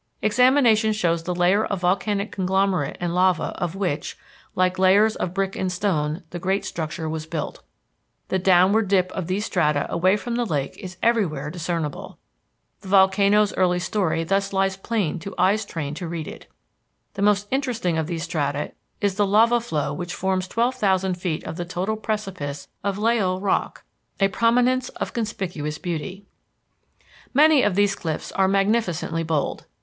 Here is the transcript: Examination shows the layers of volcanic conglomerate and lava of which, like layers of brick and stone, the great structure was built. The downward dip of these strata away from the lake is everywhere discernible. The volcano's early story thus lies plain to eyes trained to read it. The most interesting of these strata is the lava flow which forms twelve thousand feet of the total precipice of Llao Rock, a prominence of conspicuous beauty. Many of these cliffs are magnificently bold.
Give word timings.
Examination 0.23 0.93
shows 0.93 1.21
the 1.25 1.35
layers 1.35 1.67
of 1.69 1.81
volcanic 1.81 2.31
conglomerate 2.31 2.97
and 2.99 3.13
lava 3.13 3.53
of 3.59 3.75
which, 3.75 4.17
like 4.55 4.79
layers 4.79 5.15
of 5.17 5.31
brick 5.31 5.55
and 5.55 5.71
stone, 5.71 6.23
the 6.31 6.39
great 6.39 6.65
structure 6.65 7.07
was 7.07 7.27
built. 7.27 7.61
The 8.29 8.39
downward 8.39 8.87
dip 8.87 9.11
of 9.11 9.27
these 9.27 9.45
strata 9.45 9.85
away 9.91 10.17
from 10.17 10.37
the 10.37 10.43
lake 10.47 10.75
is 10.79 10.97
everywhere 11.03 11.51
discernible. 11.51 12.17
The 12.79 12.87
volcano's 12.87 13.53
early 13.53 13.77
story 13.77 14.23
thus 14.23 14.51
lies 14.51 14.75
plain 14.75 15.19
to 15.19 15.35
eyes 15.37 15.65
trained 15.65 15.97
to 15.97 16.07
read 16.07 16.27
it. 16.27 16.47
The 17.13 17.21
most 17.21 17.47
interesting 17.51 17.99
of 17.99 18.07
these 18.07 18.23
strata 18.23 18.71
is 19.01 19.17
the 19.17 19.27
lava 19.27 19.61
flow 19.61 19.93
which 19.93 20.15
forms 20.15 20.47
twelve 20.47 20.73
thousand 20.73 21.19
feet 21.19 21.43
of 21.43 21.57
the 21.57 21.63
total 21.65 21.95
precipice 21.95 22.67
of 22.83 22.97
Llao 22.97 23.37
Rock, 23.39 23.83
a 24.19 24.29
prominence 24.29 24.89
of 24.97 25.13
conspicuous 25.13 25.77
beauty. 25.77 26.25
Many 27.35 27.61
of 27.61 27.75
these 27.75 27.93
cliffs 27.93 28.31
are 28.31 28.47
magnificently 28.47 29.21
bold. 29.21 29.67